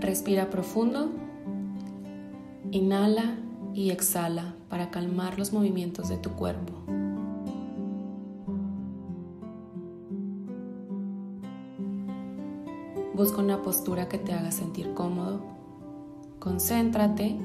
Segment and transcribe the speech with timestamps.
[0.00, 1.10] Respira profundo.
[2.70, 3.36] Inhala
[3.74, 6.72] y exhala para calmar los movimientos de tu cuerpo.
[13.14, 15.40] Busca una postura que te haga sentir cómodo.
[16.38, 17.36] Concéntrate,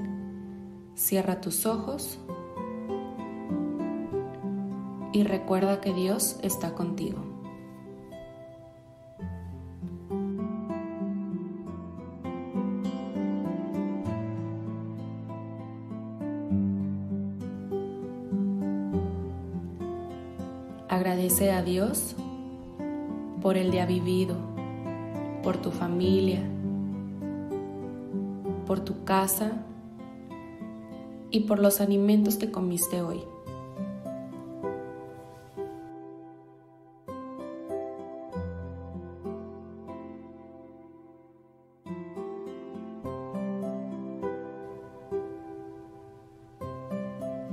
[0.94, 2.20] cierra tus ojos
[5.14, 7.33] y recuerda que Dios está contigo.
[20.94, 22.16] Agradece a Dios
[23.42, 24.36] por el día vivido
[25.42, 26.40] por tu familia,
[28.68, 29.54] por tu casa
[31.32, 33.24] y por los alimentos que comiste hoy.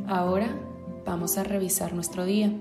[0.07, 0.51] Ahora
[1.07, 2.53] vamos a revisar nuestro día.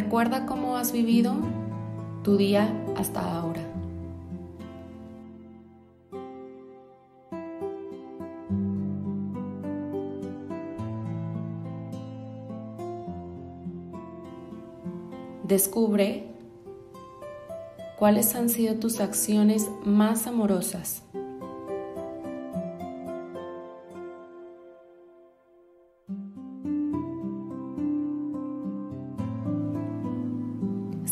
[0.00, 1.34] Recuerda cómo has vivido
[2.22, 3.60] tu día hasta ahora.
[15.42, 16.28] Descubre
[17.98, 21.02] cuáles han sido tus acciones más amorosas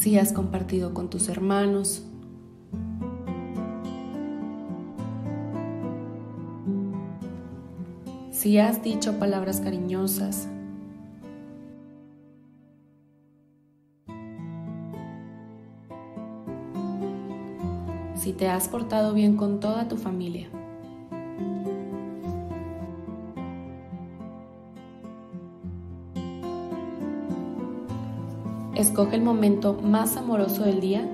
[0.06, 2.04] si has compartido con tus hermanos.
[8.30, 10.46] Si has dicho palabras cariñosas.
[18.14, 20.48] Si te has portado bien con toda tu familia.
[28.76, 31.08] Escoge el momento más amoroso del día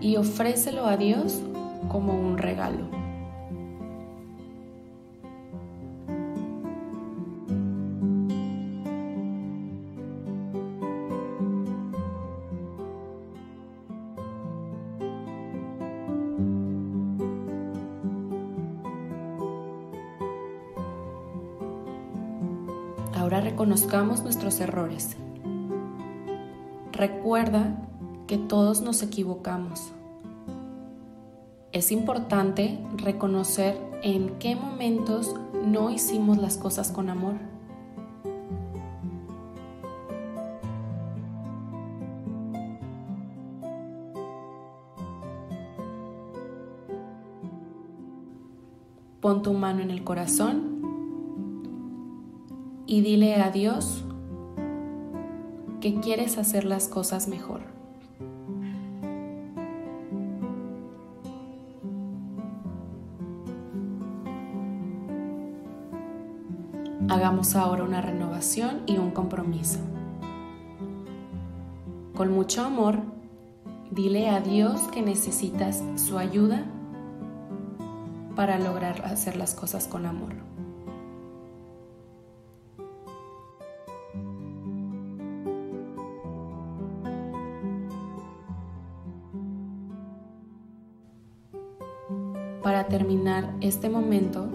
[0.00, 1.42] y ofrécelo a Dios
[1.88, 2.97] como un regalo.
[23.18, 25.16] Ahora reconozcamos nuestros errores.
[26.92, 27.76] Recuerda
[28.28, 29.90] que todos nos equivocamos.
[31.72, 35.34] Es importante reconocer en qué momentos
[35.66, 37.34] no hicimos las cosas con amor.
[49.20, 50.77] Pon tu mano en el corazón
[52.88, 54.02] y dile a Dios
[55.82, 57.60] que quieres hacer las cosas mejor.
[67.10, 69.80] Hagamos ahora una renovación y un compromiso.
[72.16, 73.00] Con mucho amor,
[73.90, 76.64] dile a Dios que necesitas su ayuda
[78.34, 80.32] para lograr hacer las cosas con amor.
[92.68, 94.46] Para terminar este momento,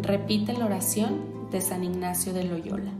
[0.00, 2.92] repite la oración de San Ignacio de Loyola.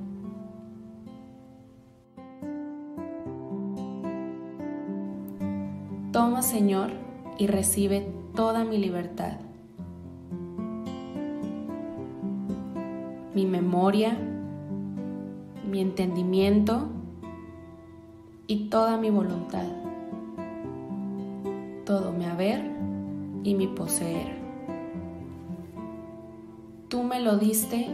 [6.13, 6.91] Toma, Señor,
[7.39, 9.39] y recibe toda mi libertad,
[13.35, 14.19] mi memoria,
[15.67, 16.91] mi entendimiento
[18.47, 19.65] y toda mi voluntad,
[21.87, 22.75] todo mi haber
[23.46, 24.26] y mi poseer.
[26.88, 27.87] Tú me lo diste,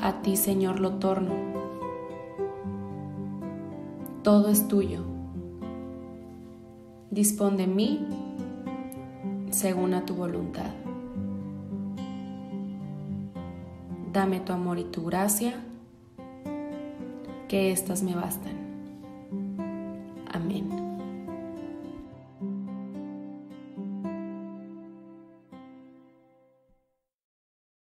[0.00, 1.34] a ti Señor lo torno.
[4.22, 5.04] Todo es tuyo.
[7.10, 8.06] Dispón de mí
[9.50, 10.70] según a tu voluntad.
[14.10, 15.52] Dame tu amor y tu gracia,
[17.48, 18.62] que éstas me bastan.